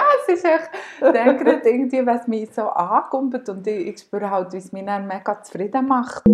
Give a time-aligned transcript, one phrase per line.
[0.00, 0.70] ja, es ist echt
[1.00, 4.84] dann gerade irgendwie, was mich so ankumpelt und ich, ich spüre halt, wie es mich
[4.84, 6.24] dann mega zufrieden macht.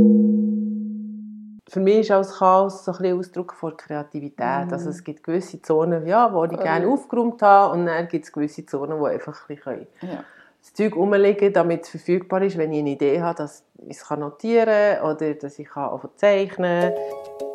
[1.69, 4.69] Für mich ist als Chaos so ein bisschen Ausdruck von Kreativität.
[4.69, 4.73] Mm.
[4.73, 8.33] Also es gibt gewisse Zonen, ja, wo ich gerne aufgeräumt habe und dann gibt es
[8.33, 10.25] gewisse Zonen, die einfach ein bisschen ja.
[10.63, 14.11] das Zeug rumliegen damit es verfügbar ist, wenn ich eine Idee habe, dass ich es
[14.11, 17.46] notieren kann oder dass ich auch zeichnen kann.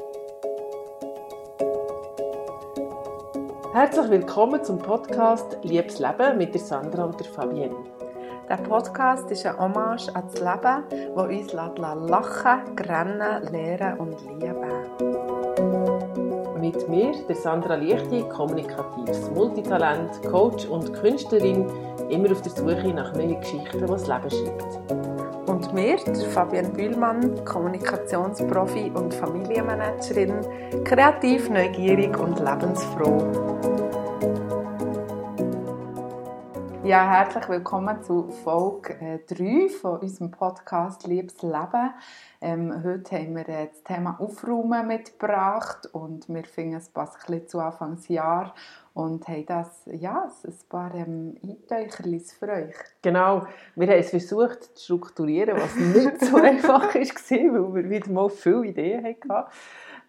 [3.73, 7.73] Herzlich willkommen zum Podcast Liebes Leben mit der Sandra und der Fabienne.
[8.49, 10.83] Der Podcast ist eine Hommage an das Leben,
[11.15, 11.53] das uns
[12.09, 15.10] lachen, grennen, lernen und lieben.
[16.61, 21.65] Mit mir, der Sandra Lichti, kommunikatives Multitalent, Coach und Künstlerin,
[22.11, 25.49] immer auf der Suche nach neuen Geschichten, die das Leben schreibt.
[25.49, 25.97] Und mir,
[26.29, 30.35] Fabian Bühlmann, Kommunikationsprofi und Familienmanagerin,
[30.83, 33.70] kreativ, neugierig und lebensfroh.
[36.91, 41.93] Ja, herzlich willkommen zu Folge 3 äh, von unserem Podcast Liebes Leben.
[42.41, 47.21] Ähm, heute haben wir äh, das Thema Aufräumen mitgebracht und wir finden es passt ein
[47.27, 48.53] bisschen zu Anfangsjahr
[48.93, 52.75] und haben das, ja, ein paar ähm, Einträucherlis für euch.
[53.01, 58.11] Genau, wir haben es versucht zu strukturieren, was nicht so einfach war, weil wir wieder
[58.11, 59.49] mal viele Ideen hatten.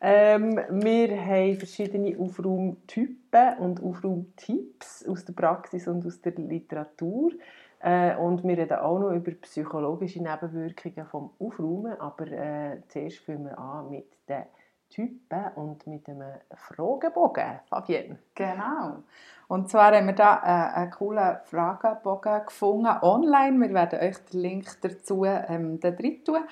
[0.04, 7.30] Ähm, wir haben verschiedene Aufraumtypen und Aufraumtipps aus der Praxis und aus der Literatur.
[7.78, 12.00] Äh, und wir reden auch noch über psychologische Nebenwirkungen vom Aufräumen.
[12.00, 14.42] Aber äh, zuerst fangen wir an mit den
[14.90, 17.60] Typen und mit einem Fragebogen.
[17.70, 18.18] Fabienne.
[18.34, 19.04] Genau.
[19.46, 23.56] Und zwar haben wir da äh, einen coolen Fragebogen gefunden online.
[23.60, 26.44] Wir werden euch den Link dazu ähm, da tun.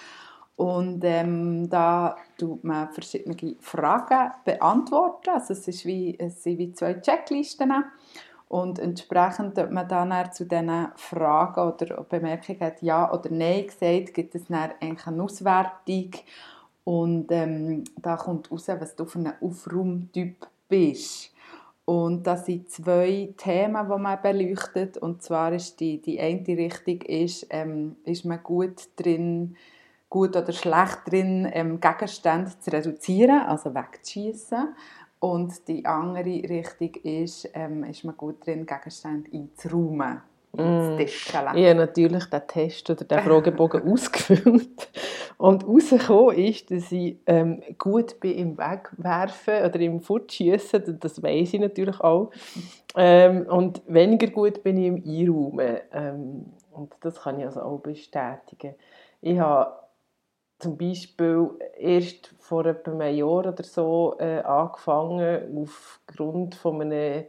[0.61, 5.31] Und ähm, da tut man verschiedene Fragen beantworten.
[5.31, 7.73] Also es, ist wie, es sind wie zwei Checklisten.
[8.49, 14.35] Und entsprechend, ob man dann zu diesen Fragen oder Bemerkungen ja oder nein gesagt, gibt
[14.35, 16.11] es dann eigentlich eine Auswertung.
[16.85, 21.33] Und ähm, da kommt raus, was du für ein Aufraumtyp bist.
[21.87, 24.99] Und das sind zwei Themen, die man beleuchtet.
[24.99, 29.57] Und zwar ist die, die eine Richtung, ist, ähm, ist man gut drin,
[30.11, 34.75] gut oder schlecht drin, ähm, Gegenstände zu reduzieren, also wegzuschießen.
[35.21, 40.23] Und die andere Richtung ist, ähm, ist man gut drin, Gegenstände einzuräumen.
[40.53, 40.99] Mm.
[40.99, 44.91] Ich habe natürlich den Test oder den Fragebogen ausgefüllt.
[45.37, 50.99] Und herausgekommen ist, dass ich ähm, gut bin im Wegwerfen oder im Fortschießen.
[50.99, 52.31] Das weiß ich natürlich auch.
[52.97, 55.79] Ähm, und weniger gut bin ich im Einräumen.
[55.93, 58.75] Ähm, und das kann ich also auch bestätigen.
[59.23, 59.80] Ich habe
[60.61, 67.25] zum Beispiel erst vor etwa einem Jahr oder so äh, angefangen, aufgrund von einem,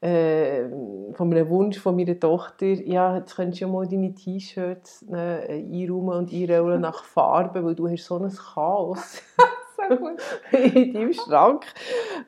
[0.00, 0.64] äh,
[1.12, 5.62] von einem Wunsch von meiner Tochter, ja, jetzt könntest du ja mal deine T-Shirts äh,
[5.62, 9.22] einräumen und einrollen nach Farben, weil du hast so ein Chaos.
[10.52, 11.66] in deinem Schrank.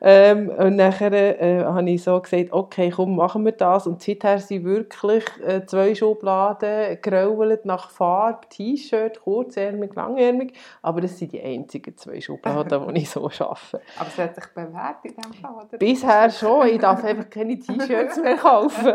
[0.01, 3.87] Ähm, und nachher äh, habe ich so gesagt, okay, komm, machen wir das.
[3.87, 10.53] Und seither sind wirklich äh, zwei Schubladen gerauelt nach Farbe, T-Shirt, kurzärmig, langärmig.
[10.81, 13.35] Aber das sind die einzigen zwei Schubladen, die ich so arbeite.
[13.97, 15.77] Aber es hat sich bewährt in dem Fall, oder?
[15.77, 16.67] Bisher schon.
[16.67, 18.93] Ich darf einfach keine T-Shirts mehr kaufen.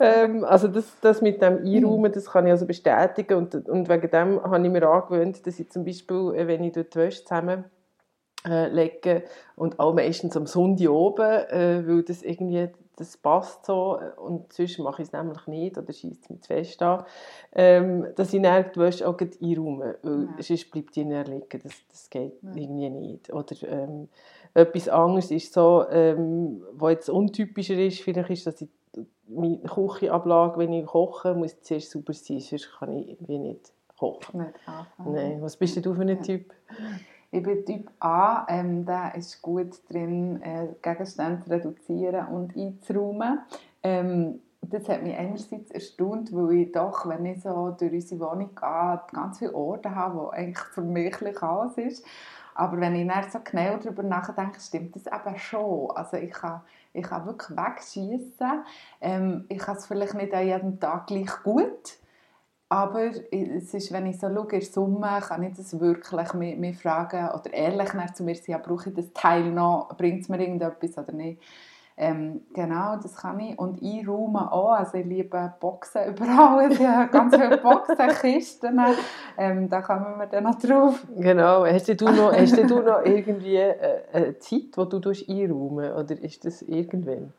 [0.00, 3.34] ähm, also das, das mit dem Einraumen, das kann ich also bestätigen.
[3.34, 6.72] Und, und wegen dem habe ich mir angewöhnt, dass ich zum Beispiel, äh, wenn ich
[6.72, 7.64] dort Wäsche zusammen
[8.46, 9.22] äh, legen
[9.56, 14.78] und auch meistens am Sonntag oben, äh, weil das irgendwie das passt so und sonst
[14.80, 17.04] mache ich es nämlich nicht oder schieße es mit zu fest an,
[17.52, 20.42] ähm, dass ich dann die Wäsche auch einräume, weil ja.
[20.42, 22.50] sonst bleibt die dann liegen, das, das geht ja.
[22.56, 23.32] irgendwie nicht.
[23.32, 24.08] Oder ähm,
[24.54, 28.68] etwas anderes ist so, ähm, was jetzt untypischer ist, vielleicht ist, dass ich
[29.28, 34.40] meine Küchenablage, wenn ich koche, muss zuerst sauber sein, sonst kann ich wie nicht kochen.
[34.40, 34.54] Nicht
[35.04, 35.42] Nein.
[35.42, 36.54] Was bist du für ein Typ?
[37.30, 43.40] Ich bin Typ A, ähm, der ist gut drin, äh, Gegenstände zu reduzieren und einzuräumen.
[43.82, 48.54] Ähm, das hat mich einerseits erstaunt, weil ich doch, wenn ich so durch unsere Wohnung
[48.54, 52.04] gehe, ganz viele Orte habe, wo eigentlich für mich Chaos ist.
[52.54, 55.92] Aber wenn ich dann so genau darüber nachdenke, stimmt das eben schon.
[55.92, 56.62] Also ich kann,
[56.92, 58.64] ich kann wirklich wegschießen.
[59.00, 61.98] Ähm, ich kann es vielleicht nicht an jedem Tag gleich gut.
[62.70, 66.76] Aber es ist, wenn ich so schaue, in Summe kann ich das wirklich mich, mich
[66.76, 70.28] fragen oder ehrlich nach zu mir sagen, ja, brauche ich das Teil noch, bringt es
[70.28, 71.40] mir irgendetwas oder nicht.
[72.00, 73.58] Ähm, genau, das kann ich.
[73.58, 74.70] Und einräumen auch.
[74.72, 76.70] Also ich liebe Boxen überall.
[76.72, 78.80] Ich habe ganz viele Boxenkisten.
[79.36, 81.04] Ähm, da kommen wir dann noch drauf.
[81.16, 81.66] Genau.
[81.66, 86.62] Hast du noch, hast du noch irgendwie eine Zeit, wo du einräumen Oder ist das
[86.62, 87.32] irgendwann?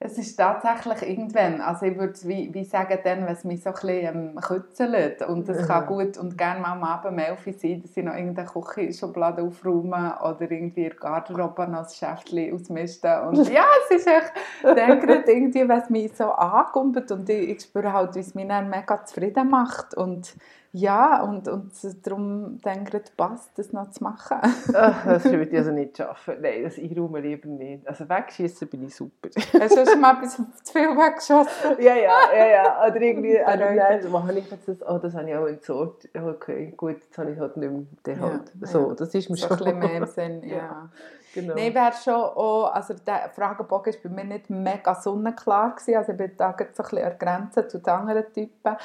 [0.00, 3.70] Es ist tatsächlich irgendwann, also ich würde wie, wie sagen, dann, wenn es mich so
[3.70, 7.46] ein bisschen ähm, kützelt und es kann gut und gerne mal am Abend um 11
[7.48, 11.88] Uhr sein, dass ich noch irgendeine Küchenschublade aufräume oder irgendwie in der Garderobe noch ein
[11.92, 17.10] Schäftchen ausmisten und ja, es ist echt, dann gerade irgendwie, wenn es mich so ankumpelt
[17.10, 19.94] und ich, ich spüre halt, wie es mich dann mega zufrieden macht.
[19.94, 20.32] Und
[20.78, 21.72] ja, und, und
[22.06, 24.38] darum denke ich, passt, das noch zu machen.
[24.74, 26.36] Ach, das würde ich also nicht schaffen.
[26.40, 27.86] Nein, das einräumen lieber nicht.
[27.86, 29.28] Also wegschießen bin ich super.
[29.60, 31.80] Hast du schon mal etwas zu viel weggeschossen?
[31.80, 32.86] ja, ja, ja, ja.
[32.86, 36.08] Oder irgendwie, oder nein, mache ich jetzt das, oh, das habe ich auch entsorgt.
[36.14, 37.72] Okay, gut, jetzt habe ich halt nicht
[38.06, 38.20] mehr.
[38.20, 38.52] Halt.
[38.60, 39.56] Ja, so, das ist mir so schon...
[39.56, 40.56] ein bisschen mehr im Sinn, ja.
[40.56, 40.88] ja.
[41.34, 41.54] Genau.
[41.54, 46.12] Nein, wäre schon auch, also der Fragebogen war bei mir nicht mega sonnenklar gewesen, also
[46.12, 48.76] ich bin da so ein bisschen an Grenzen zu den anderen Typen.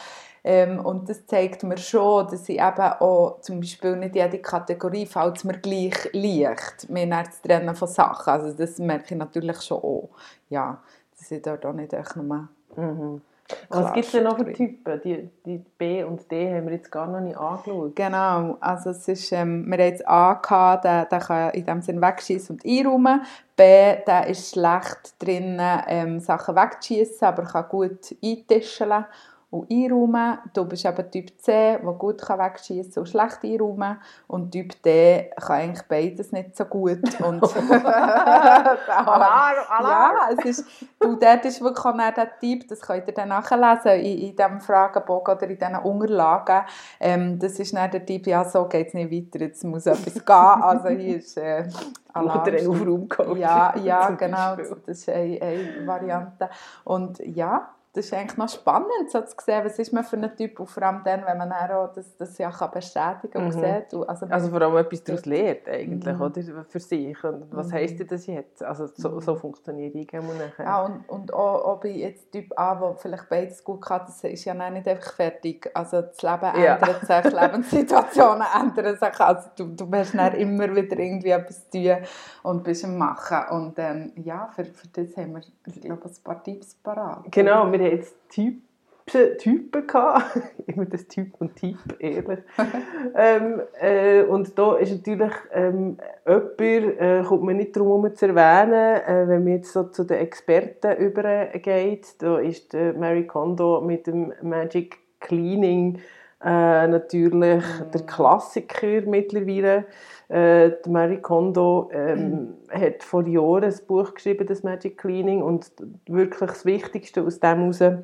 [0.43, 5.05] Ähm, und das zeigt mir schon, dass ich eben auch zum Beispiel nicht jede Kategorie
[5.05, 8.33] fällt mir gleich leicht, mir zu trennen von Sachen.
[8.33, 10.09] Also das merke ich natürlich schon auch.
[10.49, 10.81] Ja,
[11.17, 12.49] dass ich dort auch nicht echt nur...
[12.75, 13.21] Mhm.
[13.69, 15.01] Was gibt es denn noch für Typen?
[15.03, 17.95] Die, die B und D haben wir jetzt gar noch nicht angeschaut.
[17.95, 21.81] Genau, also es ist, ähm, wir haben jetzt A gehabt, der, der kann in dem
[21.81, 23.21] Sinne wegschießen und einräumen.
[23.55, 23.63] B,
[24.07, 29.05] der ist schlecht drin, ähm, Sachen wegzuschießen, aber kann gut eintischen
[29.53, 30.39] und einräumen.
[30.53, 35.57] Du bist eben Typ C, der gut wegschießen und schlecht einräumen Und Typ D kann
[35.57, 37.21] eigentlich beides nicht so gut.
[37.21, 37.43] Und
[37.85, 40.15] Alarm, Alarm!
[40.15, 40.65] Ja, es ist,
[40.99, 44.59] du, dort ist wirklich auch der Typ, das könnt ihr dann nachlesen in, in diesem
[44.59, 46.61] Fragebogen oder in diesen Unterlagen.
[46.99, 50.13] Ähm, das ist dann der Typ, ja, so geht es nicht weiter, jetzt muss etwas
[50.13, 50.35] gehen.
[50.35, 51.65] Also hier ist äh,
[52.11, 52.41] Alarm.
[52.41, 56.49] Oder einen Aufraum Ja, ja genau, das ist eine, eine Variante.
[56.83, 60.35] Und ja, das ist eigentlich noch spannend, so zu sehen, was ist man für ein
[60.35, 63.55] Typ, und vor allem dann, wenn man auch das, das ja kann bestätigen kann und
[63.55, 63.59] mhm.
[63.59, 64.09] sieht.
[64.09, 66.21] Also, also vor allem etwas daraus lernt, eigentlich, mhm.
[66.21, 67.23] oder, für sich.
[67.23, 67.73] Und was mhm.
[67.73, 68.63] heisst das jetzt?
[68.63, 69.37] Also so, so mhm.
[69.37, 70.65] funktioniert ich nachher.
[70.65, 74.23] Ja, und, und auch, auch bei jetzt Typ A, der vielleicht beides gut kann, das
[74.23, 75.69] ist ja nicht einfach fertig.
[75.75, 76.75] Also das Leben ja.
[76.77, 79.19] ändert sich, Lebenssituationen ändern sich.
[79.19, 81.97] Also du, du hast dann immer wieder irgendwie etwas zu tun
[82.41, 83.37] und bist am Machen.
[83.51, 87.31] Und ähm, ja, für, für das haben wir, ich glaube, ein paar Tipps parat.
[87.31, 90.39] Genau, wir hatten jetzt Typen, Typen gehabt.
[90.67, 92.39] immer das Typ und Typ, ehrlich.
[93.15, 98.27] ähm, äh, und da ist natürlich ähm, jemand, äh, kommt man nicht darum herum zu
[98.27, 103.81] erwähnen, äh, wenn man jetzt so zu den Experten übergeht, da ist äh, Mary Kondo
[103.81, 105.99] mit dem Magic Cleaning
[106.43, 107.91] äh, natürlich mm.
[107.93, 109.85] der Klassiker mittlerweile.
[110.29, 112.71] Äh, Marie Kondo ähm, mm.
[112.71, 115.71] hat vor Jahren ein Buch geschrieben, das Magic Cleaning, und
[116.07, 117.97] wirklich das Wichtigste aus dem heraus, äh,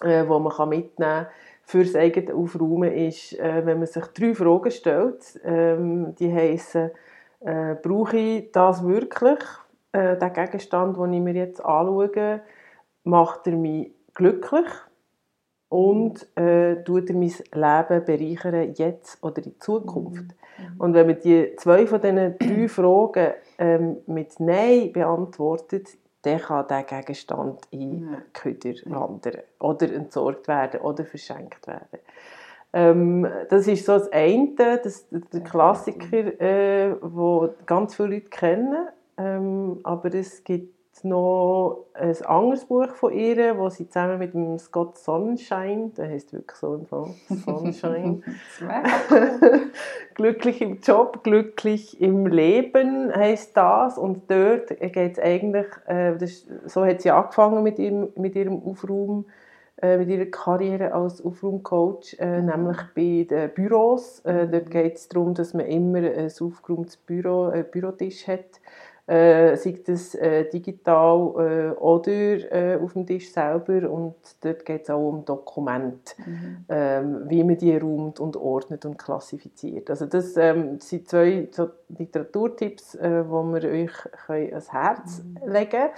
[0.00, 1.26] was man kann mitnehmen kann
[1.70, 5.40] für das eigene Aufräumen, ist, äh, wenn man sich drei Fragen stellt.
[5.44, 6.90] Ähm, die heißen
[7.40, 9.38] äh, brauche ich das wirklich?
[9.92, 12.40] Äh, der Gegenstand, den ich mir jetzt anschaue,
[13.04, 14.66] macht er mich glücklich?
[15.70, 20.24] Und äh, tut mein Leben bereichern, jetzt oder in Zukunft.
[20.24, 20.80] Mhm.
[20.80, 26.66] Und wenn man die zwei von diesen drei Fragen ähm, mit Nein beantwortet, dann kann
[26.68, 32.00] der Gegenstand in Köder wandern oder entsorgt werden oder verschenkt werden.
[32.72, 38.88] Ähm, das ist so das eine, das, der Klassiker, äh, wo ganz viele Leute kennen,
[39.16, 44.58] ähm, aber es gibt noch ein anderes Buch von ihr, wo sie zusammen mit dem
[44.58, 48.22] Scott Sonnenschein, der heißt wirklich so im Fall, Sonnenschein,
[50.14, 53.98] glücklich im Job, glücklich im Leben heißt das.
[53.98, 58.62] Und dort geht es eigentlich, äh, das, so hat sie angefangen mit ihrem, mit ihrem
[58.62, 59.26] Aufraum,
[59.82, 64.20] äh, mit ihrer Karriere als Aufraumcoach, äh, nämlich bei den Büros.
[64.20, 68.60] Äh, dort geht es darum, dass man immer ein aufgeräumtes Büro, einen Bürotisch hat
[69.06, 73.90] äh, sei das äh, digital äh, oder äh, auf dem Tisch selber.
[73.90, 76.64] Und dort geht es auch um Dokumente, mhm.
[76.68, 79.90] ähm, wie man die räumt und ordnet und klassifiziert.
[79.90, 83.92] Also das ähm, sind zwei so Literaturtipps, äh, wo wir euch
[84.26, 85.50] können ans Herz mhm.
[85.50, 85.90] legen können.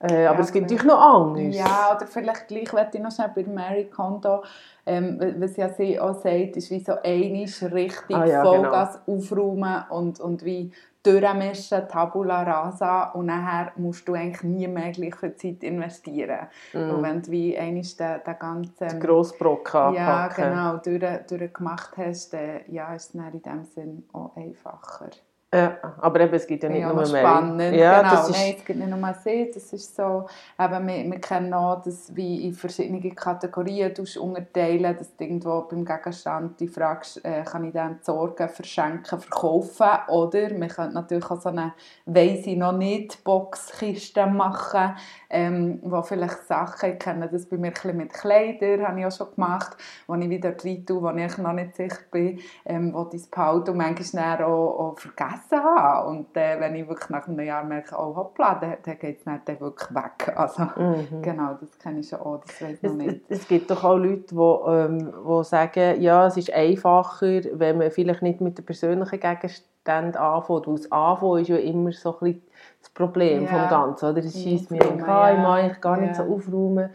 [0.00, 1.58] Äh, aber ja, es gibt natürlich noch Angst.
[1.58, 4.44] Ja, oder vielleicht gleich möchte ich noch schnell bei Mary Kondo,
[4.86, 9.18] ähm, was ja sie auch sagt, ist wie so einisch richtig ah, ja, Vollgas genau.
[9.18, 15.34] aufräumen und, und wie durchmischen, Tabula rasa und nachher musst du eigentlich nie mehr gleiche
[15.34, 16.48] Zeit investieren.
[16.72, 16.90] Mm.
[16.90, 19.00] Und wenn du wie einmal den, den ganzen...
[19.00, 24.36] Grossbrocken Ja, genau, durch, durchgemacht hast, dann ja, ist es dann in dem Sinn auch
[24.36, 25.10] einfacher.
[25.52, 27.56] Ja, aber eben, es gibt ja nicht ja, nur spannend.
[27.56, 27.72] mehr.
[27.72, 28.10] Ja, genau.
[28.10, 28.36] Das ist...
[28.36, 29.50] Nein, es gibt nicht nur sie.
[29.54, 30.26] Das ist so,
[30.60, 35.86] eben, wir, wir kennen auch, dass wie in verschiedene Kategorien unterteilen dass du irgendwo beim
[35.86, 41.40] Gegenstand die fragst, äh, kann ich den entsorgen, verschenken, verkaufen oder man könnte natürlich auch
[41.40, 41.72] so eine
[42.04, 44.96] «Weiss ich noch nicht» Boxkiste machen,
[45.30, 49.12] ähm, wo vielleicht Sachen, ich kenne das bei mir ein mit Kleidern, habe ich auch
[49.12, 53.04] schon gemacht, wo ich wieder rein tue, wo ich noch nicht sicher bin, ähm, wo
[53.04, 56.08] ich das behalte und manchmal auch, auch vergessen vergessen habe.
[56.08, 59.24] Und äh, wenn ich wirklich nach einem Jahr merke, oh hoppla, dann, dann geht es
[59.24, 60.32] dann wirklich weg.
[60.36, 61.22] Also, mhm.
[61.22, 63.22] Genau, das kenne ich schon auch, das weiß noch nicht.
[63.28, 67.90] Es, es gibt doch auch Leute, die, ähm, sagen, ja, es ist einfacher, wenn man
[67.90, 70.66] vielleicht nicht mit den persönlichen Gegenständen anfängt.
[70.66, 72.42] Weil das Anfangen ist ja immer so ein bisschen
[72.80, 73.48] das Problem ja.
[73.48, 74.10] vom Ganzen.
[74.10, 74.18] Oder?
[74.18, 75.32] Es schießt mir in ja.
[75.32, 76.24] ich mag ich gar nicht ja.
[76.24, 76.90] so aufräumen.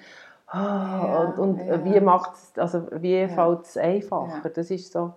[0.54, 1.84] Oh, ja, und, und ja.
[1.84, 3.28] wie macht also wie ja.
[3.28, 4.50] fällt es einfacher?
[4.50, 5.14] Das ist so...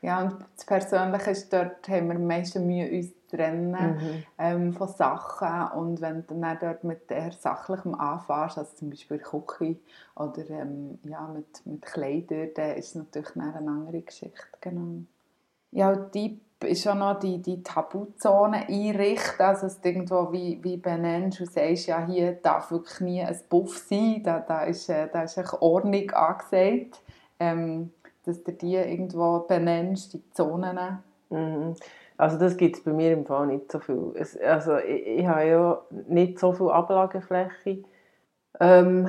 [0.00, 4.22] Ja, und das Persönliche ist, dort haben wir am meisten Mühe, uns zu trennen mhm.
[4.38, 5.78] ähm, von Sachen.
[5.78, 9.80] Und wenn du dann dort mit der Sachlichem anfängst, also zum Beispiel Cookie
[10.14, 14.36] oder ähm, ja, mit, mit Kleidern, dann ist es natürlich eine andere Geschichte.
[14.60, 15.02] Genau.
[15.70, 20.58] Ja, und Tipp ist auch noch die, die Tabuzone einrichten, also dass du irgendwo wie,
[20.62, 24.88] wie benennst und sagst, ja, hier darf wirklich nie ein Buff sein, da, da ist,
[24.88, 27.02] äh, da ist Ordnung angesagt.
[27.40, 27.92] Ähm,
[28.28, 30.78] dass du die irgendwo benennst, die Zonen?
[31.30, 31.74] Mhm.
[32.18, 34.12] Also das gibt es bei mir im Fall nicht so viel.
[34.14, 37.84] Es, also ich, ich habe ja nicht so viel Ablagefläche.
[38.60, 39.08] Ähm,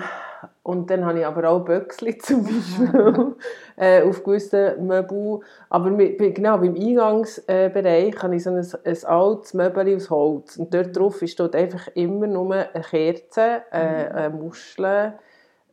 [0.62, 3.36] und dann habe ich aber auch Böckchen zum Beispiel
[3.78, 5.40] äh, auf gewissen Möbeln.
[5.70, 10.58] Aber mit, genau, beim Eingangsbereich habe ich so ein, ein altes Möbel aus Holz.
[10.58, 14.16] Und dort drauf steht einfach immer nur eine Kerze, äh, mhm.
[14.16, 15.14] eine Muschel,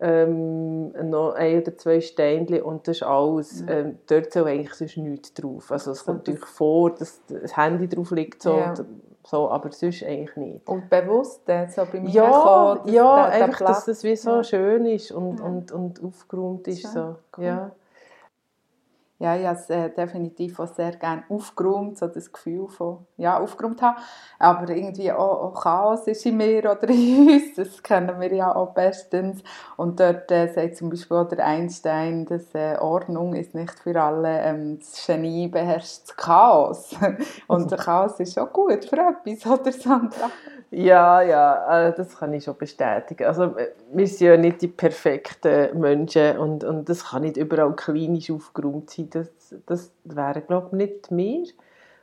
[0.01, 3.65] ähm, noch ein oder zwei Steinchen und das ist alles.
[3.67, 3.75] Ja.
[3.75, 5.73] Ähm, dort soll eigentlich sonst nichts drauf.
[5.73, 8.75] Also es kommt natürlich vor, dass das Handy drauf liegt, so, ja.
[9.25, 10.69] so, aber sonst eigentlich nicht.
[10.69, 13.71] Und bewusst, so beim Ja, Reinkommen, ja der, der einfach, Platz.
[13.71, 16.93] dass das wie so schön ist und, und, und aufgeräumt ist.
[16.93, 17.17] So.
[17.37, 17.45] Cool.
[17.45, 17.73] Ja
[19.19, 23.39] ja, ich habe es äh, definitiv auch sehr gerne aufgeräumt, so das Gefühl von, ja,
[23.39, 23.97] aufgeräumt haben.
[24.39, 28.55] Aber irgendwie auch, auch, Chaos ist in mir oder in uns, das kennen wir ja
[28.55, 29.43] auch bestens.
[29.79, 33.99] Und dort äh, sagt zum Beispiel auch der Einstein, dass äh, Ordnung ist nicht für
[34.01, 36.95] alle, ähm, das Genie beherrscht das Chaos.
[37.47, 40.31] Und der Chaos ist auch gut für etwas, oder Sandra?
[40.71, 43.25] Ja, ja, äh, das kann ich schon bestätigen.
[43.25, 47.75] Also, äh, wir sind ja nicht die perfekten Menschen und, und das kann nicht überall
[47.77, 49.06] klinisch aufgeräumt sein.
[49.11, 51.45] Das, das wäre, glaube ich, nicht mehr.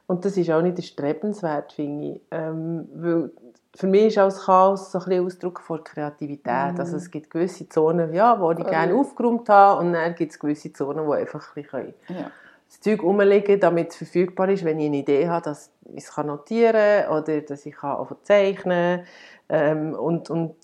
[0.08, 2.22] Und das ist auch nicht erstrebenswert, finde ich.
[2.32, 3.32] Ähm, weil
[3.76, 6.74] für mich ist auch das Chaos so ein bisschen Ausdruck von Kreativität.
[6.76, 6.80] Mm.
[6.80, 10.40] Also es gibt gewisse Zonen, ja, wo ich gerne aufgeräumt habe und dann gibt es
[10.40, 12.32] gewisse Zonen, die einfach ein bisschen ja
[12.74, 16.18] das Zeug rumliegen, damit es verfügbar ist, wenn ich eine Idee habe, dass ich es
[16.18, 19.06] notieren kann oder dass ich kann zeichnen
[19.48, 19.90] kann.
[19.90, 20.56] Ähm, und, und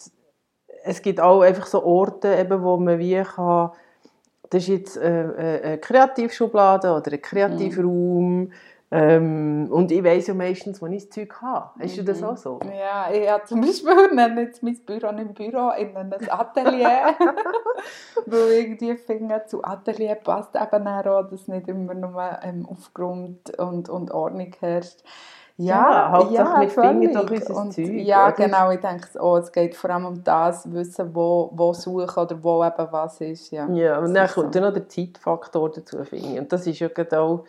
[0.83, 3.71] es gibt auch einfach so Orte, eben, wo man wie kann,
[4.49, 8.51] das ist jetzt äh, äh eine Kreativschublade oder ein Kreativraum, mhm.
[8.91, 11.69] Ähm, und ich weiss ja meistens, wo ich das Zeug habe.
[11.79, 12.27] Hast du das mhm.
[12.27, 12.59] auch so?
[12.65, 17.15] Ja, ich habe zum Beispiel nenne jetzt mein Büro nicht Büro, ich nenne es Atelier.
[18.25, 23.89] Weil irgendwie finde, zu Atelier passt eben auch, dass nicht immer nur ähm, aufgeräumt und,
[23.89, 25.03] und Ordnung herrscht.
[25.61, 27.91] Ja, Hauptsache ja, mit Finger durch unser und, Zeug.
[27.91, 28.35] Ja, oder?
[28.35, 28.71] genau.
[28.71, 32.63] Ich denke, oh, es geht vor allem um das, wissen, wo, wo suchen oder wo
[32.63, 33.51] eben was ist.
[33.51, 34.61] Ja, ja und dann kommt so.
[34.61, 36.39] noch der Zeitfaktor dazu, finde ich.
[36.39, 37.43] Und das ist ja auch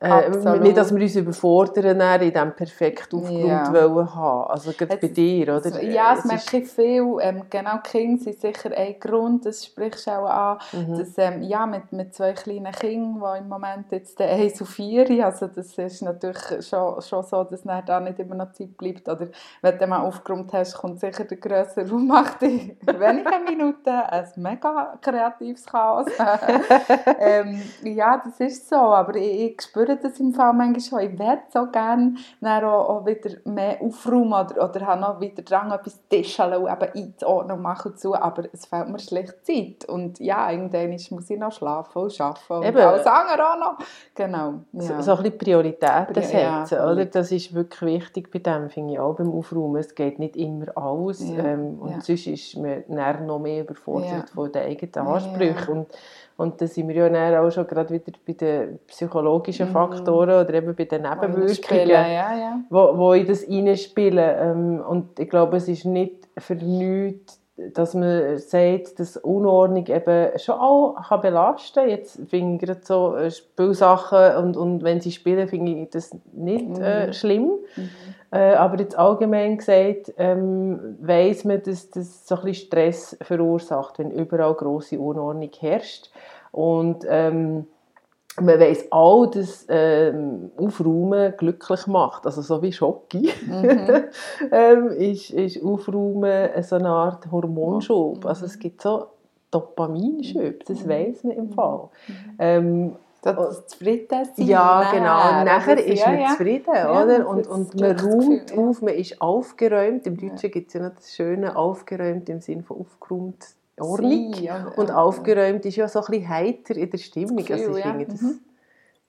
[0.00, 3.72] äh, nicht, dass wir uns überfordern in diesem perfekt aufgeräumt ja.
[3.72, 4.50] haben.
[4.50, 5.82] Also gerade bei dir, oder?
[5.82, 7.16] Ja, es, merke ich viel.
[7.20, 10.58] Ähm, genau, Kinder sind sicher ein Grund, das sprichst du auch an.
[10.72, 10.98] Mhm.
[10.98, 14.66] Dass, ähm, ja, mit, mit zwei kleinen Kindern, die im Moment jetzt der 1 und
[14.66, 18.76] 4, also das ist natürlich schon, schon so, dass dann da nicht immer noch Zeit
[18.76, 19.08] bleibt.
[19.08, 19.28] Oder
[19.62, 24.26] wenn du mal aufgeräumt hast, kommt sicher der grössere Raum, macht in wenigen Minuten ein
[24.36, 26.06] mega kreatives Chaos.
[27.20, 31.12] ähm, ja, das ist so, aber ich, ich spüre spüre das im Fall manchmal schon.
[31.12, 35.42] Ich würde so gerne dann auch, auch wieder mehr aufräumen oder, oder habe noch wieder
[35.42, 39.88] dran, etwas Tischchen eben einzuordnen und machen zu, aber es fehlt mir schlecht Zeit.
[39.88, 42.78] Und ja, irgendwann muss ich noch schlafen und arbeiten und Eben.
[42.78, 43.78] alles andere auch noch.
[44.14, 44.54] Genau.
[44.72, 44.82] Ja.
[44.82, 46.38] So, so ein bisschen Prioritäten setzen,
[46.70, 47.04] ja, oder?
[47.04, 49.76] Das ist wirklich wichtig bei dem, finde ich auch beim Aufräumen.
[49.76, 51.44] Es geht nicht immer alles ja.
[51.44, 55.78] ähm, und sonst ist man noch mehr überfordert von den eigenen Ansprüchen.
[55.78, 55.88] Und
[56.36, 59.68] und da sind wir ja auch schon gerade wieder bei den psychologischen.
[59.74, 62.60] Faktoren oder eben bei den Nebenwirkungen, ja, ja.
[62.70, 64.34] Wo, wo in das reinspielen.
[64.38, 70.38] Ähm, und ich glaube, es ist nicht für nichts dass man sagt, dass Unordnung eben
[70.38, 71.88] schon auch kann belasten kann.
[71.88, 76.16] Jetzt finde ich gerade so äh, Spielsachen und, und wenn sie spielen, finde ich das
[76.32, 76.82] nicht mhm.
[76.82, 77.52] äh, schlimm.
[77.76, 77.90] Mhm.
[78.32, 84.00] Äh, aber jetzt allgemein gesagt, ähm, weiss man, dass das so ein bisschen Stress verursacht,
[84.00, 86.10] wenn überall grosse Unordnung herrscht.
[86.50, 87.66] Und ähm,
[88.40, 92.26] man weiß auch, dass ähm, Aufräumen glücklich macht.
[92.26, 94.04] Also so wie Schocki mhm.
[94.52, 98.24] ähm, ist, ist Aufräumen so eine Art Hormonschub.
[98.24, 98.28] Mhm.
[98.28, 99.06] Also es gibt so
[99.50, 100.88] Dopaminschub, das mhm.
[100.88, 101.88] weiß man im Fall.
[102.08, 102.14] Mhm.
[102.38, 104.46] Ähm, das zufrieden sein.
[104.46, 105.44] Ja, genau.
[105.44, 106.28] Nachher ist ja, man ja.
[106.28, 107.26] zufrieden, oder?
[107.26, 110.06] Und, und man räumt auf, man ist aufgeräumt.
[110.06, 113.46] Im Deutschen gibt es ja noch das Schöne, aufgeräumt im Sinne von aufgeräumt
[113.76, 117.36] Sie, ja, und ja, aufgeräumt ist ja so ein bisschen heiter in der Stimmung.
[117.36, 118.40] Gefühl, also ich finde das mhm.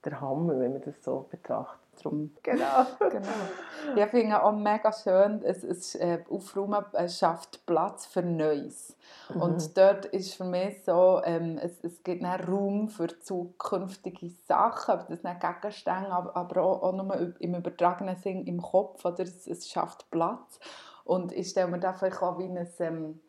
[0.03, 1.85] der Hammer, wenn man das so betrachtet.
[2.01, 2.31] Drum.
[2.43, 2.85] Genau.
[2.99, 3.95] genau.
[3.95, 8.95] Ich finde auch mega schön, es, es äh, Aufräumen schafft Platz für Neues.
[9.33, 9.41] Mhm.
[9.41, 14.99] Und dort ist für mich so, ähm, es, es gibt einen Raum für zukünftige Sachen,
[15.09, 19.23] das sind Gegenstände, aber, aber auch, auch nur im übertragenen Sinn im Kopf, oder?
[19.23, 20.59] Es, es schafft Platz.
[21.05, 22.67] Und ich stelle mir da vielleicht auch wie ein...
[22.79, 23.21] Ähm,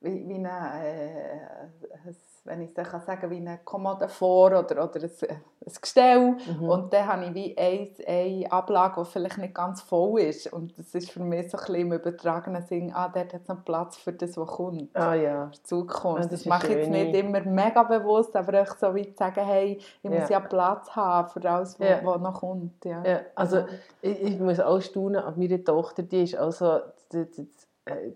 [0.00, 2.12] wie, wie eine, äh,
[2.44, 6.36] wenn ich es sagen kann, wie eine Kommode vor oder, oder ein, ein Gestell.
[6.46, 6.68] Mhm.
[6.68, 10.52] Und dann habe ich wie eine, eine Ablage, die vielleicht nicht ganz voll ist.
[10.52, 13.48] Und das ist für mich so ein bisschen im übertragenen Sinn, ah, dort hat es
[13.48, 14.96] noch Platz für das, was kommt.
[14.96, 15.46] Ah ja.
[15.46, 16.24] Für die Zukunft.
[16.24, 19.44] das, das mache ich jetzt nicht immer mega bewusst, aber ich so wie zu sagen,
[19.44, 22.00] hey, ich muss ja Platz haben für alles, was, ja.
[22.04, 22.84] was noch kommt.
[22.84, 23.02] Ja.
[23.04, 23.20] ja.
[23.34, 23.64] Also
[24.00, 26.80] ich, ich muss auch staunen, aber meine Tochter, die ist also...
[27.12, 27.48] Die, die,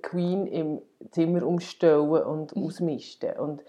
[0.02, 2.64] Queen im Zimmer umstellen und mhm.
[2.64, 3.32] ausmisten.
[3.38, 3.62] Und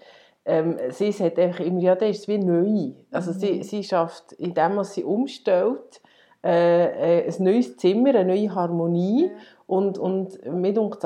[0.44, 2.92] ähm, sie sagt einfach immer, ja, das ist wie neu.
[3.10, 3.38] Also mhm.
[3.38, 6.00] sie, sie schafft, indem was sie umstellt,
[6.44, 9.26] äh, äh, ein neues Zimmer, eine neue Harmonie.
[9.26, 9.32] Ja.
[9.68, 10.98] Und, und mit und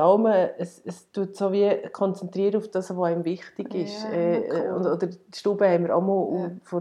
[0.59, 4.03] es, es tut so wie konzentriert auf das, was einem wichtig ist.
[4.05, 4.73] Ja, äh, cool.
[4.77, 6.51] und, oder die Stube haben wir auch mal ja.
[6.65, 6.81] vor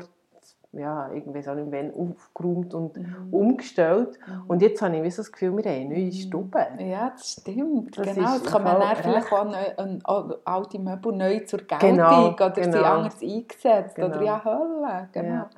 [0.78, 3.28] ja, irgendwie so nicht wann aufgeräumt und mhm.
[3.32, 4.20] umgestellt.
[4.28, 4.44] Mhm.
[4.48, 6.12] Und jetzt habe ich so das Gefühl, wir haben eine neue mhm.
[6.12, 6.68] Stube.
[6.80, 7.98] Ja, das stimmt.
[7.98, 11.96] Das genau, jetzt kann man dann vielleicht auch eine, eine, alte Möbel neu zur Geltung
[11.96, 12.72] genau, oder genau.
[12.72, 13.96] sie anders eingesetzt.
[13.96, 14.08] Genau.
[14.08, 15.10] Oder ja, Hölle.
[15.12, 15.34] Genau.
[15.34, 15.50] Ja.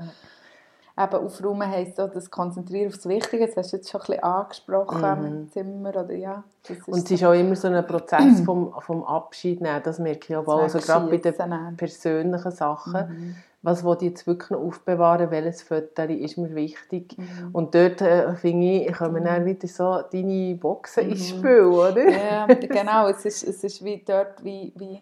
[1.00, 3.45] Eben, aufräumen heisst so, das Konzentrieren auf das Wichtige.
[3.45, 5.25] Das hast du jetzt schon ein bisschen angesprochen mhm.
[5.25, 5.89] im Zimmer.
[5.89, 6.43] Oder, ja,
[6.88, 9.81] und es ist auch immer so ein Prozess vom, vom Abschied nehmen.
[9.83, 10.47] Das merke ich auch.
[10.47, 12.94] Also gerade bei den persönlichen Sachen.
[12.94, 13.35] Mhm
[13.68, 17.18] was will ich jetzt wirklich noch aufbewahren, welches Foto ist mir wichtig.
[17.18, 17.50] Mhm.
[17.51, 21.12] Und dort äh, finde ich, kommen dann wieder so deine Boxen mhm.
[21.12, 22.10] ins Spiel, oder?
[22.10, 25.01] Ja, genau, es ist, es ist wie dort wie, wie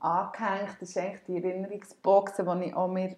[0.00, 3.16] angehängt, das ist eigentlich die Erinnerungsboxen, die ich auch mir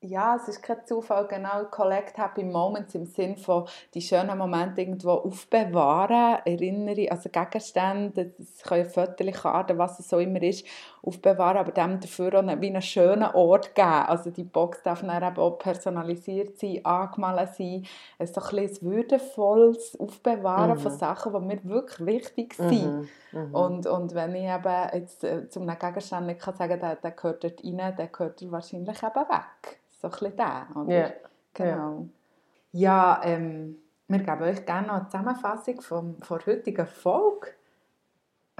[0.00, 4.80] ja, es ist kein Zufall, genau, Collect Happy Moments im Sinn von die schönen Momente
[4.80, 10.64] irgendwo aufbewahren, erinnere, also Gegenstände, das können Fotos, Karten, was es so immer ist,
[11.02, 13.88] aufbewahren, aber dem dafür auch wie einen schönen Ort geben.
[13.88, 17.86] Also die Box darf dann eben auch personalisiert sein, angemalt sein,
[18.18, 20.78] es so ein bisschen würdevolles Aufbewahren mhm.
[20.78, 23.08] von Sachen, die mir wirklich wichtig sind.
[23.32, 23.40] Mhm.
[23.40, 23.54] Mhm.
[23.54, 27.10] Und, und wenn ich eben jetzt äh, zu einem Gegenstand nicht kann sagen kann, der,
[27.12, 29.80] gehört dort rein, der gehört wahrscheinlich eben weg.
[30.00, 30.88] So ein bisschen der, oder?
[30.88, 31.12] Yeah.
[31.54, 32.06] Genau.
[32.72, 37.48] Ja, ähm, wir geben euch gerne noch eine Zusammenfassung vom, der heutigen Folge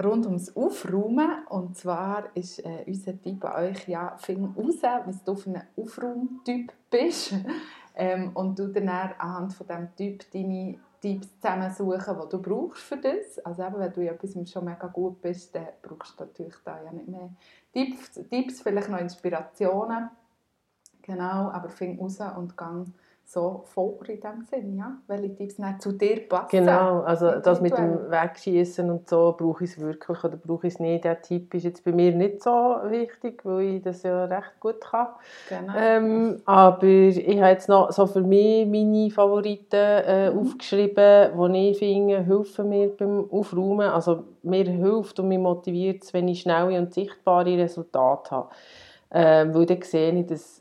[0.03, 1.45] rund ums Aufräumen.
[1.49, 5.63] Und zwar ist äh, unser Tipp an euch, ja, find raus, was du für ein
[5.75, 7.33] Aufräumtyp bist.
[7.95, 12.97] ähm, und du dann anhand von diesem Typ deine Tipps zusammensuchen, die du brauchst für
[12.97, 13.39] das.
[13.45, 16.81] Also eben, wenn du in etwas schon mega gut bist, dann brauchst du natürlich da
[16.83, 17.29] ja nicht mehr
[17.73, 20.09] Tipps, Tipps vielleicht noch Inspirationen.
[21.01, 22.87] Genau, aber fing raus und gang
[23.31, 24.97] so vor in dem Sinn, ja?
[25.05, 26.47] Welche Tipps nicht zu dir passen.
[26.49, 30.73] Genau, also das mit dem Wegschießen und so, brauche ich es wirklich oder brauche ich
[30.73, 32.49] es nicht, der Tipp ist jetzt bei mir nicht so
[32.85, 35.09] wichtig, weil ich das ja recht gut kann.
[35.47, 35.73] Genau.
[35.77, 40.39] Ähm, aber ich habe jetzt noch so für mich meine Favoriten äh, mhm.
[40.39, 43.89] aufgeschrieben, die ich finde, helfen mir beim Aufräumen.
[43.89, 48.49] Also mir hilft und mich motiviert wenn ich schnelle und sichtbare Resultate habe.
[49.11, 50.58] Ähm, weil dann sehe ich, dass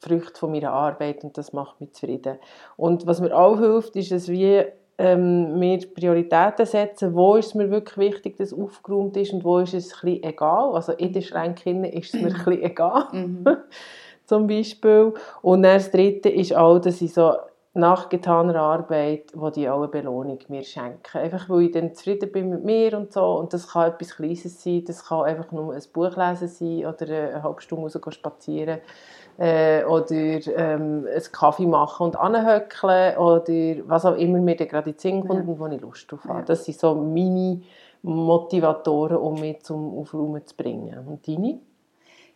[0.00, 2.38] Früchte von meiner Arbeit und das macht mich zufrieden.
[2.76, 7.54] Und was mir auch hilft, ist, dass wir ähm, mir Prioritäten setzen, wo ist es
[7.54, 10.74] mir wirklich wichtig, dass es aufgeräumt ist und wo ist es ein bisschen egal.
[10.74, 13.44] Also in den Schränken ist es mir ein bisschen egal, mhm.
[14.24, 15.14] zum Beispiel.
[15.42, 17.32] Und dann das Dritte ist auch, dass ich so
[17.78, 21.18] nach getaner Arbeit, wo die auch eine Belohnung mir schenken.
[21.18, 23.24] Einfach, weil ich dann zufrieden bin mit mir und so.
[23.38, 27.06] Und das kann etwas Kleines sein, das kann einfach nur ein Buch lesen sein oder
[27.06, 28.80] eine halbe Stunde raus spazieren
[29.38, 34.96] äh, oder ähm, einen Kaffee machen und anhöckeln oder was auch immer mir gerade in
[34.96, 35.52] den Sinn kommt ja.
[35.52, 36.40] und wo ich Lust drauf habe.
[36.40, 36.44] Ja.
[36.44, 37.62] Das sind so meine
[38.02, 40.98] Motivatoren, um mich zum Aufräumen zu bringen.
[41.06, 41.60] Und deine?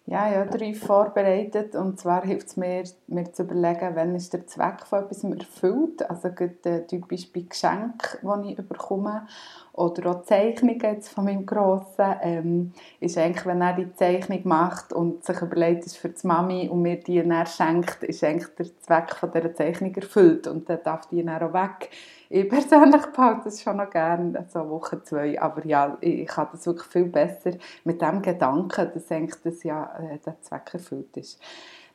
[0.06, 1.76] Ja, ja, drei vorbereitet.
[1.76, 6.08] Und zwar hilft es mir, mir zu überlegen, wann ist der Zweck von etwas erfüllt.
[6.10, 9.26] Also äh, typisch bei Geschenken, die ich bekomme.
[9.74, 12.16] Oder auch Zeichnungen jetzt von meinem Grossen.
[12.22, 16.68] Ähm, ist eigentlich, wenn er die Zeichnung macht und sich überlegt, ist für die Mami
[16.68, 20.46] und mir die dann schenkt, ist eigentlich der Zweck von dieser Zeichnung erfüllt.
[20.46, 21.90] Und dann darf die dann auch weg
[22.32, 26.66] ich persönlich behalte das schon noch gerne, so Woche zwei, aber ja, ich, habe das
[26.66, 27.52] wirklich viel besser
[27.84, 31.38] mit dem Gedanken, dass eigentlich das ja äh, der Zweck erfüllt ist.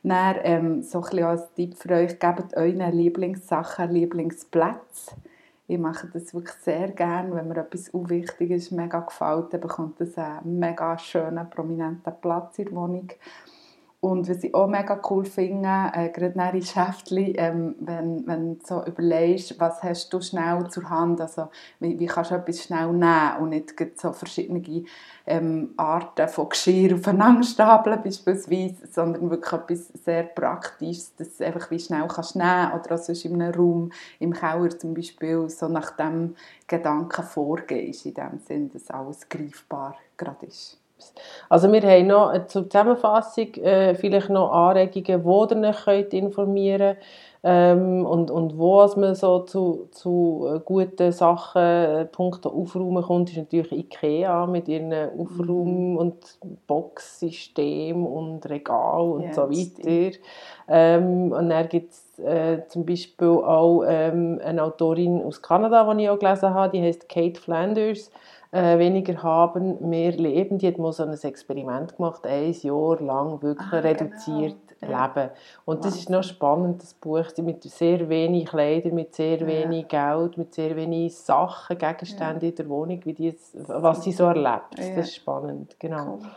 [0.03, 5.15] Dann, ähm, so ein bisschen als Tipp für euch, gebt euren Lieblingssachen Lieblingsplätze.
[5.69, 9.99] Ich mache das wirklich sehr gerne, wenn mir etwas unwichtig ist, mega gefällt, dann bekommt
[9.99, 13.09] das einen mega schönen, prominenten Platz in der Wohnung.
[14.07, 18.65] Und was ich auch mega cool finde, äh, gerade in Schäftchen, ähm, wenn, wenn du
[18.65, 21.49] so überlegst, was hast du schnell zur Hand, also
[21.81, 24.85] wie, wie kannst du etwas schnell nehmen und nicht so verschiedene
[25.25, 31.69] ähm, Arten von Geschirr aufeinander stapeln beispielsweise, sondern wirklich etwas sehr Praktisches, das du einfach
[31.69, 35.67] wie schnell kannst nehmen oder auch sonst in einem Raum, im Keller zum Beispiel, so
[35.67, 40.79] nach dem Gedanken vorgehst, in dem Sinn, dass alles greifbar gerade ist.
[41.49, 46.13] Also wir haben noch äh, zur Zusammenfassung äh, vielleicht noch Anregungen, wo ihr euch könnt
[46.13, 47.05] informieren könnt
[47.43, 53.29] ähm, und, und wo man so zu, zu äh, guten Sachen, äh, Punkten Aufräumen kommt,
[53.29, 55.97] ist natürlich Ikea mit ihren Aufraum- mhm.
[55.97, 60.17] und Boxsystem und Regal und ja, so weiter.
[60.67, 66.03] Ähm, und dann gibt es äh, zum Beispiel auch ähm, eine Autorin aus Kanada, die
[66.03, 68.11] ich auch gelesen habe, die heißt Kate Flanders
[68.51, 70.57] äh, weniger haben, mehr leben.
[70.57, 75.03] Die hat mal so ein Experiment gemacht, ein Jahr lang wirklich ah, reduziert genau.
[75.03, 75.29] leben.
[75.65, 80.15] Und das ist noch spannend, das Buch, mit sehr wenig Kleidern, mit sehr wenig ja.
[80.15, 82.49] Geld, mit sehr wenig Sachen, Gegenständen ja.
[82.49, 83.35] in der Wohnung, wie die,
[83.67, 84.77] was sie so erlebt.
[84.77, 84.95] Ja.
[84.95, 86.19] Das ist spannend, genau.
[86.21, 86.29] Cool.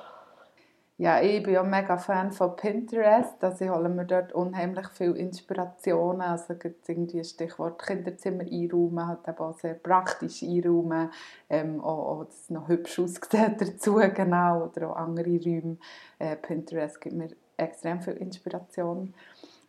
[1.01, 3.43] Ja, ich bin ja mega Fan von Pinterest.
[3.43, 6.21] Also ich hole mir dort unheimlich viel Inspirationen.
[6.21, 11.11] Also gibt irgendwie Stichwort Kinderzimmer einräumen, halt eben auch sehr praktisch einräumen.
[11.49, 14.65] Ähm, auch, auch, dass es noch hübsch aussieht dazu, genau.
[14.67, 15.79] Oder auch andere Räume.
[16.19, 19.15] Äh, Pinterest gibt mir extrem viel Inspiration.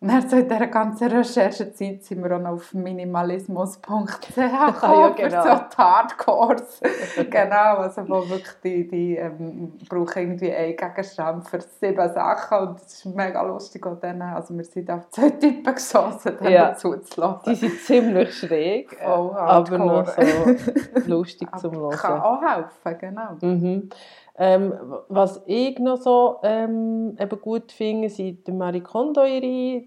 [0.04, 5.10] Und dann so in dieser ganzen Recherchezeit sind wir auch noch auf minimalismus.ch gekommen, ja,
[5.10, 5.44] genau.
[5.44, 6.82] für so die Hardcores.
[7.30, 12.82] genau, also wo wirklich die, die ähm, brauchen irgendwie einen Gegenstand für sieben Sachen und
[12.82, 16.74] das ist mega lustig auch dann, also wir sind auf zwei Typen geschossen, dann ja.
[16.74, 17.54] zuzulassen.
[17.54, 21.92] Die sind ziemlich schräg, aber noch so lustig zum Hören.
[21.92, 23.38] Kann auch helfen, genau.
[23.40, 23.90] Mhm.
[24.38, 24.74] Ähm,
[25.10, 29.84] was ich noch so ähm, eben gut finde, sind die Marie Kondo ihre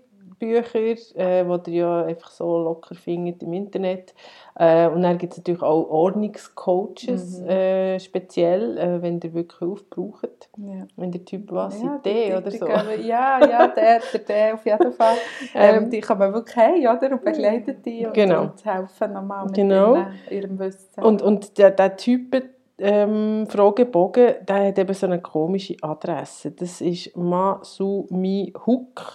[0.47, 0.79] Bücher,
[1.17, 4.15] äh, die ihr ja einfach so locker findet im Internet.
[4.57, 7.49] Äh, und dann gibt es natürlich auch Ordnungscoaches, mhm.
[7.49, 10.49] äh, speziell, äh, wenn ihr wirklich aufbraucht.
[10.57, 10.87] Ja.
[10.97, 12.65] Wenn der Typ was ja, D oder so.
[12.65, 15.17] Können, ja, ja, der, der, der auf jeden Fall.
[15.57, 17.13] Ähm, die kann man wirklich haben, oder?
[17.13, 18.43] Und begleitet die und, genau.
[18.43, 20.07] und helfen nochmal mit genau.
[20.29, 21.03] ihrem Wissen.
[21.03, 22.35] Und, und der, der Typ
[22.79, 26.51] ähm, Fragebogen, der hat eben so eine komische Adresse.
[26.51, 28.51] Das ist masumihuk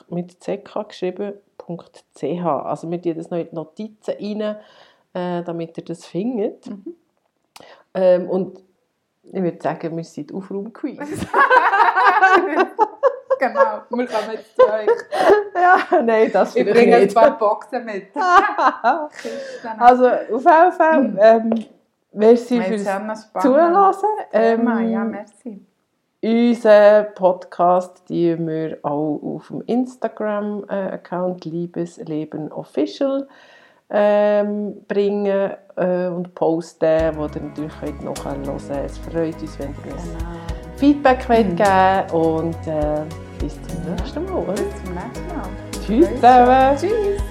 [0.09, 2.23] mit ck geschrieben, .ch.
[2.23, 4.55] Also wir tun das noch in die Notizen rein,
[5.13, 6.67] äh, damit ihr das findet.
[6.67, 6.95] Mhm.
[7.93, 8.63] Ähm, und
[9.23, 10.97] ich würde sagen, wir sind Aufraumquiz.
[13.39, 14.89] genau, wir kommen jetzt zu euch.
[15.55, 18.07] Ja, nein, das Ich bringe ein paar Boxen mit.
[19.77, 21.17] also auf jeden Fall...
[21.19, 21.65] Ähm,
[22.11, 22.83] Merci fürs
[23.39, 23.93] Zuhören.
[24.33, 25.65] Ähm, ja, merci.
[26.21, 33.27] Unseren Podcast die wir auch auf dem Instagram-Account Liebesleben Official
[33.89, 38.69] ähm, bringen äh, und posten, wo ihr natürlich könnt nachhören könnt.
[38.85, 40.29] Es freut uns, wenn ihr uns genau.
[40.75, 41.55] Feedback mhm.
[41.55, 43.03] geben und äh,
[43.39, 44.43] bis zum nächsten Mal.
[44.53, 45.49] Bis zum nächsten Mal.
[45.85, 46.77] Tschüss zusammen.
[46.77, 47.28] Tschüss.